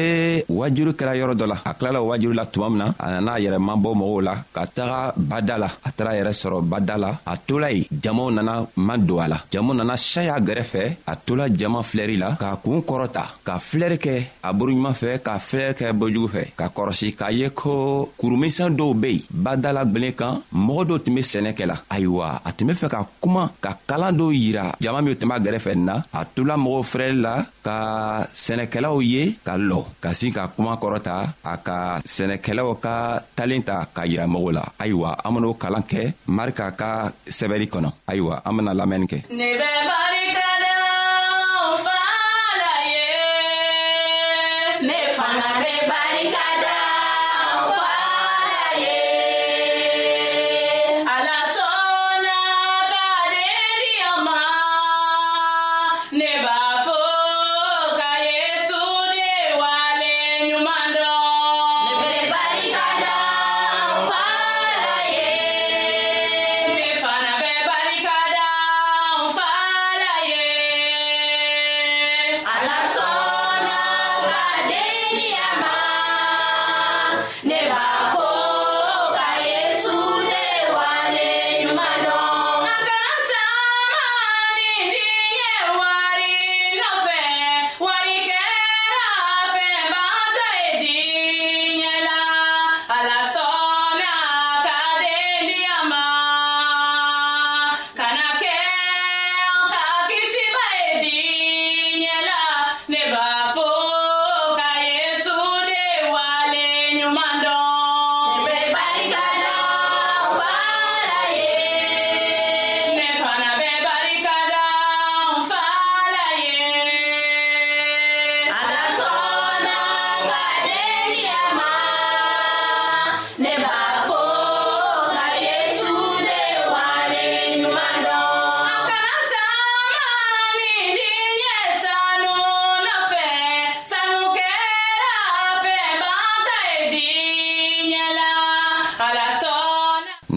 wajuru 0.49 0.91
kɛra 0.99 1.13
yɔrɔ 1.19 1.33
dɔ 1.39 1.45
la 1.51 1.57
a 1.69 1.71
kilala 1.77 1.97
o 2.03 2.07
wajuru 2.11 2.35
la 2.39 2.45
tuma 2.51 2.67
min 2.71 2.77
na 2.83 2.87
a 3.03 3.07
nana 3.13 3.31
a 3.37 3.41
yɛrɛ 3.43 3.57
mabɔ 3.67 3.89
mɔgɔw 4.01 4.21
la 4.27 4.33
ka 4.55 4.61
taga 4.77 4.99
bada 5.29 5.55
la 5.63 5.69
a 5.87 5.89
taara 5.95 6.11
yɛrɛ 6.21 6.33
sɔrɔ 6.41 6.57
bada 6.71 6.95
la 7.03 7.11
a 7.31 7.33
tola 7.47 7.67
yen 7.75 7.85
jamaw 8.03 8.29
nana 8.37 8.53
man 8.87 8.99
don 9.05 9.19
a 9.25 9.27
la 9.31 9.37
jamaw 9.51 9.75
nana 9.75 9.95
saya 9.97 10.35
gɛrɛfɛ 10.47 10.83
a 11.11 11.13
tola 11.15 11.45
jama 11.59 11.79
filɛri 11.89 12.15
la 12.23 12.35
k'a 12.41 12.55
kuun 12.63 12.81
kɔrɔta 12.87 13.23
ka 13.43 13.57
filɛri 13.59 13.97
kɛ 14.05 14.13
a 14.47 14.49
boroɲuman 14.53 14.93
fɛ 15.01 15.19
ka 15.25 15.37
filɛri 15.37 15.75
kɛ 15.79 15.85
bojugu 15.99 16.27
fɛ 16.35 16.43
ka 16.59 16.65
kɔrɔsi 16.75 17.07
k'a 17.19 17.31
ye 17.37 17.47
ko 17.59 18.09
kurumisɛn 18.19 18.73
dɔw 18.77 18.93
be 18.99 19.09
yen 19.13 19.25
badala 19.45 19.81
gwelen 19.85 20.13
kan 20.19 20.33
mɔgɔ 20.53 20.81
dɔw 20.89 20.99
tun 21.05 21.13
be 21.15 21.21
sɛnɛ 21.21 21.50
fɛnɛ 21.53 21.65
la 21.71 21.75
ayiwa 21.89 22.41
a 22.45 22.49
tun 22.57 22.67
be 22.67 22.73
fɛ 22.73 22.87
ka 22.89 22.99
kuma 23.21 23.49
ka 23.63 23.71
kalan 23.89 24.15
dɔw 24.17 24.31
yira 24.33 24.63
jama 24.79 25.01
minw 25.01 25.15
tɛm'a 25.15 25.37
gɛrɛfɛ 25.45 25.71
nin 25.75 25.85
na 25.85 25.95
a 26.13 26.25
tula 26.35 26.55
mɔgɔw 26.57 26.83
firɛli 26.83 27.21
la 27.23 27.35
ka 27.65 27.75
sɛnɛkɛlaw 28.33 28.95
ye 29.11 29.35
ka 29.45 29.53
lɔ 29.57 29.85
ka 30.03 30.09
sin 30.13 30.31
ka 30.31 30.47
kuma 30.55 30.77
kɔrɔta 30.81 31.15
a 31.43 31.57
ka 31.57 31.99
sɛnɛkɛlaw 32.05 32.79
ka 32.79 33.23
talen 33.35 33.63
ta 33.63 33.85
k'a 33.95 34.03
yira 34.07 34.25
mɔgɔw 34.27 34.51
la 34.53 34.63
ayiwa 34.79 35.15
an 35.25 35.33
ben'o 35.33 35.53
kalan 35.57 35.83
kɛ 35.83 36.13
marika 36.27 36.71
ka 36.77 37.11
sɛbɛri 37.27 37.67
kɔnɔ 37.69 37.89
ayiwa 38.07 38.41
an 38.45 38.55
bena 38.57 38.71
lamɛnni 38.73 39.07
kɛ 39.07 39.17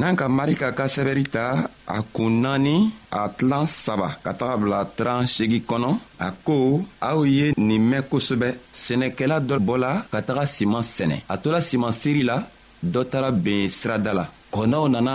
n'an 0.05 0.17
ka 0.21 0.29
marika 0.29 0.69
ka 0.79 0.85
sɛbɛri 0.95 1.25
ta 1.35 1.45
a 1.97 1.99
kun 2.14 2.35
naani 2.45 2.75
a 3.19 3.21
tilan 3.37 3.64
saba 3.85 4.09
ka 4.25 4.31
taga 4.38 4.55
bila 4.62 4.79
tran 4.99 5.21
segi 5.35 5.59
kɔnɔ 5.69 5.90
a 6.27 6.29
ko 6.47 6.57
aw 7.09 7.19
ye 7.37 7.45
nin 7.69 7.83
mɛn 7.90 8.03
kosɛbɛ 8.11 8.49
sɛnɛkɛla 8.85 9.37
dɔ 9.49 9.55
bɔla 9.69 9.90
ka 10.12 10.19
taga 10.29 10.45
siman 10.55 10.85
sɛnɛ 10.95 11.17
a 11.33 11.35
tola 11.43 11.61
siman 11.69 11.93
seri 12.01 12.23
la 12.31 12.37
dɔ 12.93 13.01
taara 13.11 13.31
ben 13.45 13.62
sirada 13.79 14.12
la 14.19 14.25
kɔnɔw 14.55 14.87
nana 14.93 15.14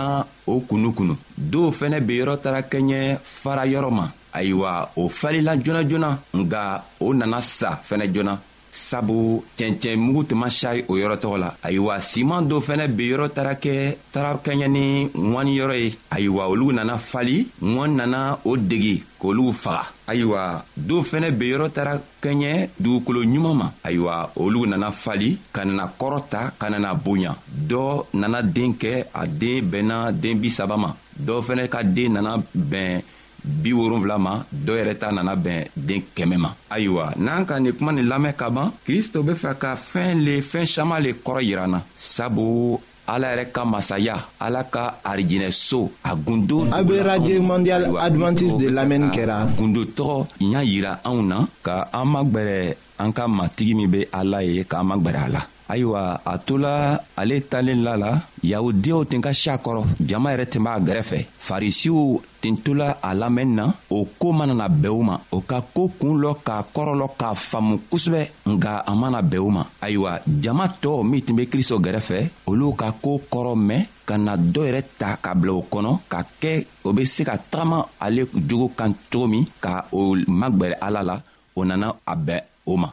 o 0.52 0.54
kunu 0.68 0.88
kunu 0.98 1.14
dɔw 1.52 1.66
fɛnɛ 1.78 1.96
benyɔrɔ 2.06 2.32
taara 2.42 2.60
kɛɲɛ 2.70 2.98
fara 3.40 3.64
yɔrɔ 3.72 3.90
ma 3.98 4.06
ayiwa 4.38 4.72
o 5.00 5.08
falila 5.20 5.52
joona 5.64 5.82
joona 5.88 6.10
nga 6.40 6.82
o 7.06 7.08
nana 7.14 7.38
sa 7.40 7.70
fɛnɛ 7.88 8.06
joona 8.14 8.32
sabu 8.70 9.44
cɛncɛn 9.58 9.96
mugu 9.98 10.24
tun 10.24 10.38
ma 10.38 10.48
sayi 10.50 10.84
o 10.88 10.94
yɔrɔ 10.96 11.16
tɔgɔ 11.22 11.38
la 11.38 11.54
ayiwa 11.62 12.00
siman 12.00 12.46
dɔ 12.48 12.56
fɛnɛ 12.60 12.86
ben 12.96 13.06
yɔrɔ 13.10 13.28
tara 13.34 13.54
kɛ 13.54 13.96
tara 14.12 14.38
kɛɲɛ 14.44 14.68
ni 14.70 15.10
ŋwani 15.14 15.56
yɔrɔ 15.58 15.74
ye 15.80 15.96
ayiwa 16.10 16.48
olu 16.48 16.72
nana 16.72 16.98
fali 16.98 17.48
ŋɔni 17.62 17.94
nana 17.94 18.38
o 18.44 18.56
degi 18.56 19.02
k'olu 19.20 19.52
faga 19.52 19.84
ayiwa 20.06 20.64
dɔw 20.78 21.02
fɛnɛ 21.02 21.30
ben 21.38 21.48
yɔrɔ 21.48 21.70
tara 21.74 22.00
kɛɲɛ 22.22 22.68
dugukolo 22.80 23.22
ɲuman 23.24 23.54
ma 23.56 23.70
ayiwa 23.84 24.30
olu 24.36 24.66
nana 24.66 24.90
fali 24.92 25.38
ka 25.52 25.64
nana 25.64 25.90
kɔrɔta 25.98 26.52
ka 26.58 26.68
nana 26.70 26.94
bonya 26.94 27.36
dɔ 27.68 28.06
nana 28.14 28.42
den 28.42 28.74
kɛ 28.74 29.04
a 29.14 29.26
den 29.26 29.68
bɛnna 29.70 30.12
den 30.20 30.38
bi 30.40 30.48
saba 30.50 30.76
ma 30.76 30.92
dɔ 31.18 31.40
fɛnɛ 31.42 31.68
ka 31.68 31.82
den 31.82 32.12
nana 32.12 32.36
bɛn 32.56 33.02
bi 33.44 33.72
wolonfila 33.72 34.18
ma 34.18 34.32
dɔ 34.52 34.72
yɛrɛ 34.78 34.94
ta 35.00 35.10
nana 35.12 35.34
bɛn 35.36 35.64
den 35.76 36.02
kɛmɛ 36.14 36.36
ma 36.36 36.50
ayiwa 36.70 37.12
n'an 37.16 37.44
ka 37.46 37.58
nin 37.60 37.72
kuma 37.72 37.92
nin 37.92 38.06
lamɛn 38.08 38.36
ka 38.36 38.50
ban 38.50 38.70
kristo 38.84 39.22
be 39.24 39.32
fɛ 39.32 39.56
ka 39.58 39.74
fɛɛn 39.76 40.24
le 40.24 40.40
fɛɛn 40.40 40.66
saman 40.66 41.02
le 41.02 41.10
kɔrɔ 41.12 41.40
yiran 41.42 41.68
na 41.70 41.80
sabu 41.96 42.78
ala 43.08 43.28
yɛrɛ 43.32 43.44
ka 43.52 43.64
masaya 43.64 44.16
ala 44.40 44.64
ka 44.64 44.96
arijinɛso 45.04 45.90
a 46.04 46.14
gundo 46.16 46.66
a 46.70 46.82
be 46.84 46.98
radio 47.00 47.40
mondial 47.42 47.96
advantiste 47.98 48.58
de 48.58 48.68
lamɛnni 48.70 49.10
kɛra 49.10 49.46
gundo 49.56 49.84
tɔgɔ 49.84 50.26
y'a 50.40 50.60
yira 50.62 51.00
anw 51.04 51.22
na 51.24 51.46
ka 51.62 51.88
an 51.92 52.04
magwɛrɛ 52.08 52.74
an 52.98 53.10
ka 53.12 53.26
matigi 53.26 53.74
min 53.74 53.88
be 53.90 54.06
ala 54.12 54.42
ye 54.44 54.64
k'an 54.64 54.84
magwɛrɛ 54.84 55.18
a 55.26 55.28
la 55.32 55.40
ayiwa 55.70 56.20
a 56.26 56.38
tola 56.38 57.00
ale 57.16 57.40
talen 57.48 57.80
la 57.86 57.94
la 57.96 58.10
yahudiyaw 58.42 59.04
ten 59.06 59.20
ka 59.22 59.30
si 59.32 59.50
kɔrɔ 59.64 59.82
jama 60.00 60.30
yɛrɛ 60.32 60.46
ten 60.50 60.64
b'a 60.64 60.78
gɛrɛfɛ 60.86 61.18
farisiw 61.38 62.18
ten 62.40 62.56
tola 62.64 62.98
a 63.02 63.14
lamɛnni 63.14 63.54
na 63.54 63.66
o 63.90 64.04
koo 64.18 64.32
manana 64.32 64.66
na 64.68 64.88
u 64.90 65.02
ma 65.02 65.16
o 65.30 65.40
ka 65.40 65.60
koo 65.74 65.88
kuun 65.98 66.18
lɔ 66.22 66.34
k'a 66.46 66.58
kɔrɔlɔ 66.74 67.06
k'a 67.20 67.34
faamu 67.34 67.78
kosɛbɛ 67.90 68.22
nga 68.56 68.74
a 68.84 68.92
mana 68.94 69.22
bɛn 69.22 69.38
u 69.46 69.50
ma 69.50 69.62
ayiwa 69.80 70.18
jama 70.42 70.66
tɔɔw 70.82 71.02
min 71.08 71.20
tun 71.24 71.36
be 71.36 71.46
kristo 71.48 71.78
gɛrɛfɛ 71.78 72.18
olu 72.46 72.72
ka 72.74 72.92
koo 73.02 73.20
kɔrɔ 73.30 73.54
mɛn 73.56 73.86
ka 74.06 74.16
na 74.18 74.36
dɔ 74.36 74.60
yɛrɛ 74.66 74.82
ta 74.98 75.16
ka 75.22 75.34
bila 75.34 75.52
o 75.52 75.62
kɔnɔ 75.70 75.98
ka 76.08 76.18
kɛ 76.40 76.66
o 76.84 76.92
be 76.92 77.04
se 77.04 77.22
ka 77.24 77.36
tagama 77.50 77.86
ale 78.00 78.26
jogo 78.48 78.68
kan 78.76 78.92
cogo 79.12 79.28
min 79.28 79.46
ka 79.60 79.84
o 79.92 80.16
magwɛrɛ 80.26 80.76
ala 80.80 81.00
la 81.02 81.20
o 81.54 81.64
nana 81.64 81.94
a 82.06 82.14
bɛn 82.16 82.42
o 82.66 82.76
ma 82.76 82.90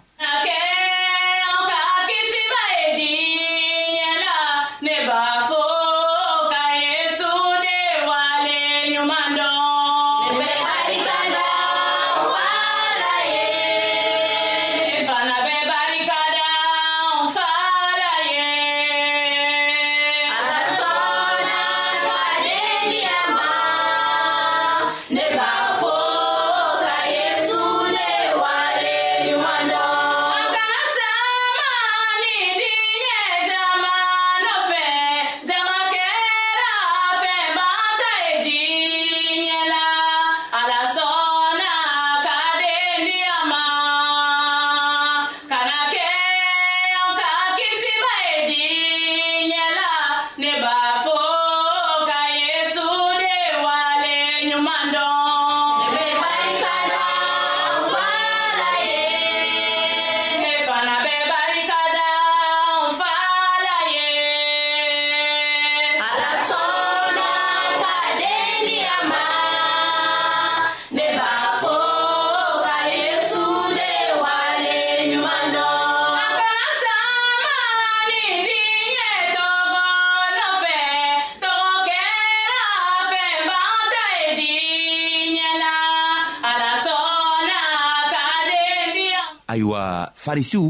farisiw 90.28 90.68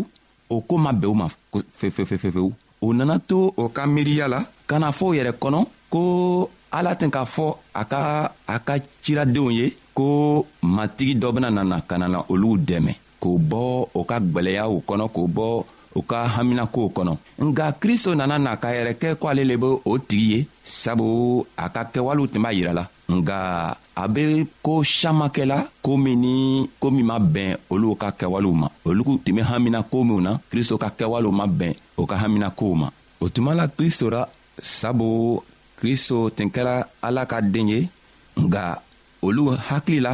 o 0.54 0.56
koo 0.67 0.78
ma 0.84 0.91
bɛn 1.02 1.12
u 1.13 1.20
ma 1.22 1.28
fefefefefewu 1.80 2.48
o 2.86 2.88
nana 2.98 3.15
to 3.30 3.38
o 3.62 3.63
ka 3.76 3.82
miiriya 3.93 4.26
la 4.34 4.39
ka 4.70 4.76
na 4.82 4.89
fɔ 4.98 5.04
o 5.10 5.15
yɛrɛ 5.17 5.32
kɔnɔ 5.41 5.60
ko 5.93 6.02
ala 6.78 6.91
tɛn 7.00 7.12
k'a 7.15 7.24
fɔ 7.36 7.46
a 7.82 7.84
ka 7.91 8.00
a 8.54 8.56
ka 8.67 8.74
ciradenw 9.04 9.50
ye 9.58 9.65
ko 9.98 10.06
matigi 10.76 11.13
dɔ 11.22 11.28
bena 11.36 11.50
nana 11.56 11.78
ka 11.89 11.96
na 11.98 12.08
na 12.13 12.20
olugu 12.32 12.58
dɛmɛ 12.70 12.91
k'o 13.22 13.32
bɔ 13.52 13.62
o 14.00 14.02
ka 14.10 14.15
gwɛlɛyaw 14.34 14.72
kɔnɔ 14.88 15.06
k'o 15.15 15.24
bɔ 15.38 15.48
u 15.97 16.01
ka 16.10 16.19
haminakow 16.36 16.88
kɔnɔ 16.95 17.13
nga 17.49 17.65
kristo 17.81 18.10
nana 18.19 18.38
na 18.45 18.51
ka 18.62 18.69
yɛrɛ 18.75 18.91
kɛ 19.01 19.10
ko 19.19 19.25
ale 19.31 19.43
le 19.49 19.55
be 19.62 19.67
o 19.83 19.93
tigi 20.07 20.25
ye 20.33 20.39
sabu 20.81 21.07
a 21.57 21.65
ka 21.75 21.81
kɛwalew 21.93 22.25
tun 22.31 22.41
b'a 22.43 22.51
yirala 22.57 22.83
nga 23.17 23.39
a 23.95 24.07
be 24.13 24.23
koo 24.65 24.79
saman 24.99 25.29
kɛla 25.36 25.60
koo 25.86 25.97
min 26.03 26.17
ni 26.23 26.33
koo 26.79 26.91
min 26.95 27.03
ma 27.10 27.17
bɛn 27.36 27.57
olu 27.73 27.89
ka 28.01 28.07
kɛwalew 28.19 28.53
ma 28.62 28.67
olu 28.88 29.03
tun 29.25 29.33
be 29.36 29.41
haminakow 29.49 30.01
minw 30.07 30.21
na 30.25 30.31
kristo 30.51 30.75
ka 30.83 30.89
kɛwalew 30.99 31.31
ma 31.39 31.45
bɛn 31.60 31.73
o 31.99 32.05
ka 32.10 32.15
haminakow 32.21 32.71
ma 32.81 32.88
o 33.19 33.25
tuma 33.33 33.55
la 33.57 33.65
kristo 33.77 34.05
ra 34.12 34.21
sabu 34.62 35.41
kristo 35.79 36.29
tun 36.36 36.49
kɛra 36.55 36.75
ala 37.07 37.25
ka 37.31 37.41
den 37.41 37.67
ye 37.73 37.81
nga 38.45 38.63
olu 39.23 39.43
hakili 39.69 39.99
la 40.01 40.13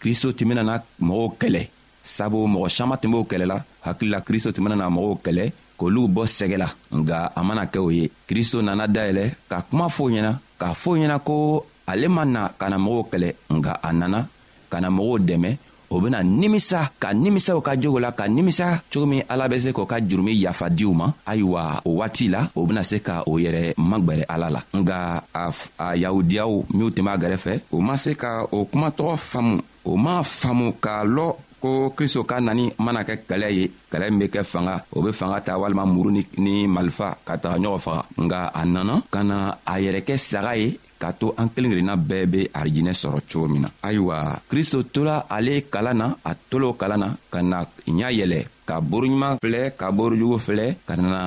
kristo 0.00 0.32
tun 0.36 0.48
benana 0.48 0.80
mɔgɔw 1.00 1.28
kɛlɛ 1.40 1.62
sabu 2.02 2.46
mɔgɔ 2.46 2.68
saman 2.68 2.98
tun 2.98 3.10
b'o 3.12 3.24
kɛlɛla 3.24 3.62
hakilila 3.84 4.20
kristo 4.20 4.52
tun 4.52 4.64
benana 4.64 4.88
mɔgɔw 4.90 5.16
kɛlɛ 5.24 5.52
k'olu 5.78 6.08
bɔ 6.08 6.24
sɛgɛ 6.26 6.56
la 6.58 6.68
nga 6.94 7.30
a 7.36 7.42
mana 7.44 7.66
kɛ 7.66 7.78
o 7.78 7.90
ye 7.90 8.10
kristo 8.28 8.62
nana 8.62 8.86
dayɛlɛ 8.88 9.34
ka 9.48 9.60
kuma 9.70 9.88
fɔ 9.88 10.10
ɲɛna 10.10 10.32
k'a 10.60 10.74
foo 10.74 10.96
ɲɛna 10.96 11.18
ko 11.24 11.64
ale 11.88 12.08
ma 12.08 12.24
na 12.24 12.48
ka 12.58 12.68
na 12.68 12.76
mɔgɔw 12.78 13.04
kɛlɛ 13.10 13.32
nga 13.52 13.72
a 13.82 13.92
nana 13.92 14.26
ka 14.70 14.80
na 14.80 14.88
mɔgɔw 14.90 15.18
dɛmɛ 15.28 15.56
o 15.92 16.00
bena 16.00 16.22
nimisa 16.22 16.90
ka 17.02 17.10
nimisa 17.12 17.56
o 17.56 17.60
ka 17.60 17.74
jogo 17.78 17.98
la 17.98 18.12
ka 18.12 18.28
nimisa 18.30 18.80
cogo 18.92 19.06
min 19.06 19.24
ala 19.28 19.48
be 19.48 19.58
se 19.60 19.72
k'o 19.72 19.86
ka 19.88 19.98
jurumi 20.00 20.34
yafa 20.38 20.70
diw 20.70 20.94
ma 20.94 21.10
ayiwa 21.26 21.82
o 21.84 21.90
waati 21.98 22.28
la 22.30 22.46
o 22.54 22.64
bena 22.64 22.82
se 22.84 23.00
ka 23.02 23.24
o 23.26 23.38
yɛrɛ 23.42 23.74
magwɛrɛ 23.76 24.24
ala 24.30 24.50
la 24.50 24.62
nga 24.72 25.22
a, 25.34 25.50
a 25.82 25.96
yahudiyaw 25.98 26.64
minw 26.72 26.90
tun 26.94 27.04
b'a 27.06 27.18
gɛrɛfɛ 27.18 27.60
o 27.72 27.80
ma 27.80 27.96
se 27.96 28.14
ka 28.14 28.46
o 28.52 28.66
kumatɔgɔ 28.72 29.16
faamu 29.18 29.60
o 29.84 29.96
m'a 29.96 30.22
faamu 30.22 30.74
k'a 30.80 31.02
lɔ 31.04 31.28
ko 31.60 31.92
kristo 31.94 32.24
ka 32.24 32.40
nani 32.40 32.64
mana 32.84 33.00
kɛ 33.08 33.14
kɛlɛ 33.28 33.48
ye 33.56 33.64
kɛlɛ 33.92 34.06
min 34.10 34.18
be 34.20 34.26
kɛ 34.34 34.40
fanga 34.52 34.74
o 34.96 34.98
be 35.04 35.10
fanga 35.12 35.38
ta 35.46 35.60
walima 35.60 35.84
muru 35.86 36.10
ni, 36.10 36.22
ni 36.44 36.54
malifa 36.66 37.08
ka 37.26 37.36
taga 37.42 37.56
ɲɔgɔn 37.62 37.82
faga 37.86 38.00
nga 38.24 38.38
a 38.60 38.62
nana 38.64 38.94
ka 39.12 39.20
na 39.22 39.36
a 39.72 39.74
yɛrɛ 39.84 40.00
kɛ 40.08 40.14
saga 40.18 40.52
ye 40.56 40.78
k'a 41.00 41.12
to 41.20 41.26
an 41.38 41.48
kelen 41.54 41.72
kelenna 41.72 41.96
bɛɛ 41.96 42.26
be 42.32 42.40
arijinɛ 42.60 42.92
sɔrɔ 43.00 43.18
cogo 43.28 43.46
min 43.52 43.62
na 43.62 43.68
ayiwa 43.86 44.16
kristo 44.50 44.78
tola 44.94 45.16
ale 45.36 45.54
kalan 45.72 45.96
na 46.00 46.06
a 46.30 46.32
tol'o 46.50 46.76
kalan 46.80 47.00
na 47.00 47.08
ka 47.32 47.38
na 47.42 47.58
ɲa 47.86 48.08
yɛlɛ 48.20 48.40
ka 48.70 48.78
boroɲuman 48.80 49.34
filɛ 49.42 49.60
ka 49.80 49.90
borojugu 49.96 50.38
filɛ 50.46 50.66
ka 50.88 50.94
nana 50.96 51.22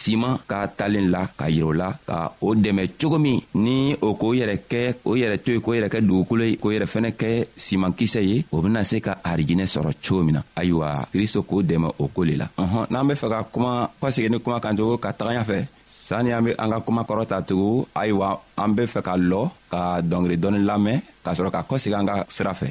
siman 0.00 0.36
ka 0.50 0.58
talen 0.78 1.08
la 1.14 1.22
ka 1.38 1.46
yirɛ 1.54 1.66
o 1.72 1.72
la 1.82 1.88
ka 2.08 2.18
o 2.40 2.54
dɛmɛ 2.54 2.82
cogo 3.00 3.18
min 3.18 3.42
ni 3.64 3.76
o 4.00 4.14
k'o 4.20 4.30
yɛrɛ 4.38 4.56
kɛ 4.70 4.80
o 5.04 5.16
yɛrɛ 5.20 5.36
to 5.44 5.50
ye 5.54 5.58
k'o 5.64 5.72
yɛrɛ 5.76 5.88
kɛ 5.92 5.98
dugukolo 6.06 6.44
ye 6.46 6.54
k'o 6.62 6.70
yɛrɛ 6.74 6.86
fɛnɛ 6.94 7.10
kɛ 7.20 7.28
siman 7.66 7.92
kisɛ 7.98 8.20
ye 8.22 8.44
o 8.54 8.60
bena 8.62 8.84
se 8.84 9.00
ka 9.00 9.18
arijinɛ 9.30 9.66
sɔrɔ 9.74 9.90
cogo 10.06 10.22
min 10.22 10.34
na 10.38 10.42
ayiwa 10.54 11.08
kristo 11.12 11.42
k'o 11.42 11.62
dɛmɛ 11.66 11.88
o 11.98 12.06
ko 12.14 12.20
le 12.24 12.34
la 12.40 12.46
ɔhɔn 12.62 12.86
n'an 12.90 13.08
be 13.08 13.14
fɛ 13.14 13.28
ka 13.30 13.38
kuma 13.52 13.90
kɔsegi 14.00 14.30
ni 14.30 14.38
kuma 14.38 14.60
kan 14.60 14.76
tugu 14.76 14.98
ka 15.02 15.10
taga 15.12 15.38
ɲafɛ 15.42 15.58
sani 16.06 16.30
an 16.30 16.42
be 16.44 16.52
an 16.58 16.70
ka 16.70 16.78
kuma 16.86 17.02
kɔrɔ 17.02 17.26
ta 17.26 17.40
tugun 17.42 17.84
ayiwa 17.96 18.38
an 18.56 18.70
be 18.74 18.82
fɛ 18.84 19.02
ka 19.02 19.14
lɔ 19.16 19.50
ka 19.70 20.00
dɔngeri 20.02 20.36
dɔɔni 20.38 20.62
lamɛn 20.64 21.02
k'a 21.24 21.34
sɔrɔ 21.34 21.50
ka 21.50 21.62
kɔsegi 21.66 21.96
an 21.98 22.06
ka 22.06 22.24
sira 22.30 22.54
fɛ 22.54 22.70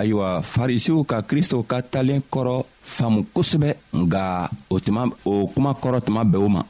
ayiwa 0.00 0.28
farisiw 0.54 0.98
ka 1.10 1.18
kristo 1.28 1.56
ka 1.70 1.78
talen 1.92 2.20
kɔrɔ 2.32 2.56
faamu 2.96 3.20
kosɛbɛ 3.34 3.70
nga 4.02 4.22
o 4.74 4.76
tuma 4.84 5.02
o 5.32 5.34
kuma 5.52 5.70
kɔrɔ 5.82 5.98
tuma 6.06 6.22
bɛɛ 6.32 6.38
o 6.46 6.48
ma 6.56 6.62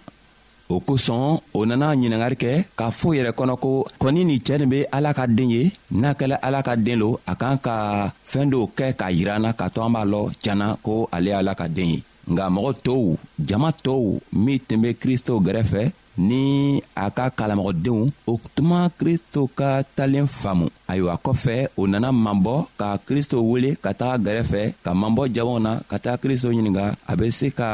o 0.74 0.76
kosɔn 0.88 1.24
o 1.58 1.60
nana 1.68 1.86
ɲiningari 2.00 2.36
kɛ 2.42 2.50
k'a 2.78 2.86
fɔ 2.98 3.08
yɛrɛ 3.16 3.30
kɔnɔ 3.38 3.54
ko 3.64 3.70
kɔni 4.00 4.20
nin 4.24 4.40
cɛɛ 4.46 4.56
nin 4.60 4.70
be 4.72 4.78
ala 4.96 5.10
ka 5.18 5.24
den 5.36 5.50
ye 5.54 5.62
n'a 6.00 6.14
kɛla 6.18 6.36
ala 6.46 6.60
ka 6.66 6.72
den 6.86 6.98
lo 7.02 7.08
a 7.30 7.32
kan 7.40 7.56
ka 7.64 7.74
fɛɛn 8.30 8.48
dɔw 8.52 8.64
kɛ 8.78 8.86
k'a 8.98 9.08
yira 9.18 9.32
an 9.36 9.42
na 9.44 9.52
k'a 9.58 9.68
to 9.74 9.82
an 9.82 9.92
b'a 9.94 10.04
lɔ 10.12 10.22
janna 10.42 10.66
ko 10.84 10.92
ale 11.12 11.28
y'ala 11.34 11.54
ka 11.60 11.66
den 11.76 11.88
ye 11.92 11.98
nga 12.32 12.44
mɔgɔ 12.54 12.70
tɔw 12.84 13.04
jama 13.48 13.70
tɔw 13.84 14.20
min 14.32 14.58
tun 14.66 14.80
be 14.82 14.90
kristo 15.02 15.32
gɛrɛfɛ 15.44 15.82
ni 16.20 16.82
a 17.00 17.08
ka 17.16 17.30
kalamɔgɔdenw 17.38 18.04
o 18.26 18.32
tuma 18.54 18.90
kristo 18.98 19.48
ka 19.58 19.82
talen 19.96 20.26
faamu 20.26 20.66
ayiwa 20.88 21.14
kɔfɛ 21.24 21.54
o 21.80 21.86
nana 21.86 22.10
mabɔ 22.12 22.54
ka 22.78 22.88
kristo 23.06 23.40
wele 23.50 23.70
ka 23.82 23.92
taga 23.94 24.22
gɛrɛfɛ 24.24 24.60
ka 24.84 24.90
mabɔ 24.94 25.22
jamanw 25.34 25.58
na 25.64 25.72
ka 25.90 25.96
taga 25.98 26.16
kristo 26.22 26.48
ɲininga 26.52 26.84
a 27.10 27.16
be 27.16 27.30
se 27.30 27.46
ka 27.50 27.68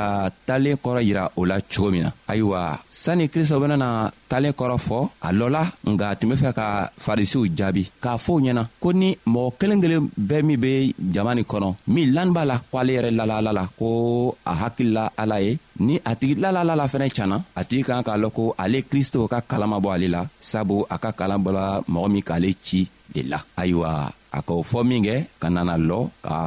talen 0.46 0.76
kɔrɔ 0.84 1.00
yira 1.08 1.30
o 1.36 1.44
la 1.44 1.56
cogo 1.70 1.90
min 1.90 2.02
na 2.06 2.10
ayiwa 2.28 2.78
sanni 2.90 3.28
kristo 3.28 3.58
benana 3.60 4.10
talen 4.28 4.52
kɔrɔ 4.58 4.78
fɔ 4.78 4.98
a 5.22 5.30
lɔla 5.32 5.62
nga 5.90 6.14
tun 6.14 6.28
be 6.30 6.34
fɛ 6.36 6.52
ka 6.54 6.90
farisiw 7.00 7.44
jaabi 7.56 7.90
k'a 8.02 8.16
fɔw 8.16 8.38
ɲɛna 8.44 8.62
ko 8.80 8.90
ni 8.92 9.16
mɔgɔ 9.26 9.52
kelen 9.58 9.80
kelen 9.82 10.10
bɛɛ 10.20 10.42
min 10.44 10.58
be 10.60 10.94
jama 11.12 11.34
nin 11.34 11.44
kɔnɔ 11.44 11.74
min 11.88 12.12
lani 12.14 12.32
b'a 12.32 12.44
la 12.46 12.58
ko 12.70 12.78
ale 12.78 12.92
yɛrɛ 12.96 13.10
lala 13.16 13.34
ala 13.38 13.52
la 13.52 13.66
ko 13.78 14.36
a 14.46 14.52
hakilila 14.54 15.10
ala 15.18 15.40
ye 15.40 15.58
ni 15.80 16.00
a 16.02 16.16
tigi 16.16 16.34
lalalala 16.40 16.88
fɛnɛ 16.88 17.08
canna 17.12 17.36
a 17.54 17.62
tigi 17.64 17.82
kan 17.84 18.02
k'a 18.02 18.16
lɔn 18.16 18.30
ko 18.32 18.54
ale 18.58 18.78
kristo 18.90 19.28
ka 19.28 19.40
kalan 19.40 19.68
ma 19.68 19.78
bɔ 19.80 19.88
ale 19.94 20.08
la 20.08 20.22
sabu 20.40 20.84
a 20.88 20.96
ka 20.98 21.12
kalan 21.12 21.40
bɔla 21.44 21.82
mɔgɔ 21.88 22.08
min 22.12 22.22
k'ale 22.22 22.50
ci 22.62 22.88
de 23.12 23.20
la 23.22 23.38
ayiwa 23.56 24.10
a 24.32 24.38
k'o 24.42 24.62
fɔ 24.62 24.80
minkɛ 24.88 25.14
ka 25.40 25.48
nana 25.50 25.76
lɔ 25.76 25.98
ka 26.22 26.38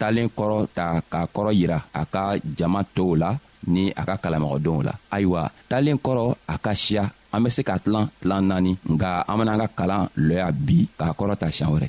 talen 0.00 0.28
kɔrɔ 0.28 0.66
ta 0.74 1.00
k'a 1.10 1.26
kɔrɔ 1.34 1.50
yira 1.54 1.78
a 1.92 2.02
ka 2.06 2.36
jama 2.56 2.80
tow 2.94 3.14
la 3.14 3.36
ni 3.66 3.90
a 3.92 4.02
ka 4.04 4.16
kalamɔgɔdenw 4.16 4.82
la 4.84 4.92
ayiwa 5.12 5.42
talen 5.68 5.98
kɔrɔ 5.98 6.24
a 6.48 6.56
ka 6.58 6.72
siya 6.74 7.04
an 7.32 7.42
be 7.44 7.50
se 7.50 7.62
ka 7.62 7.76
tilan 7.78 8.08
tilan 8.20 8.44
naani 8.48 8.72
nga 8.88 9.24
an 9.28 9.36
ben'an 9.38 9.58
ka 9.60 9.68
kalan 9.76 10.08
lɔya 10.16 10.52
bi 10.52 10.88
k'a 10.98 11.12
kɔrɔ 11.12 11.36
ta 11.36 11.46
siɲan 11.52 11.72
wɛrɛ 11.76 11.88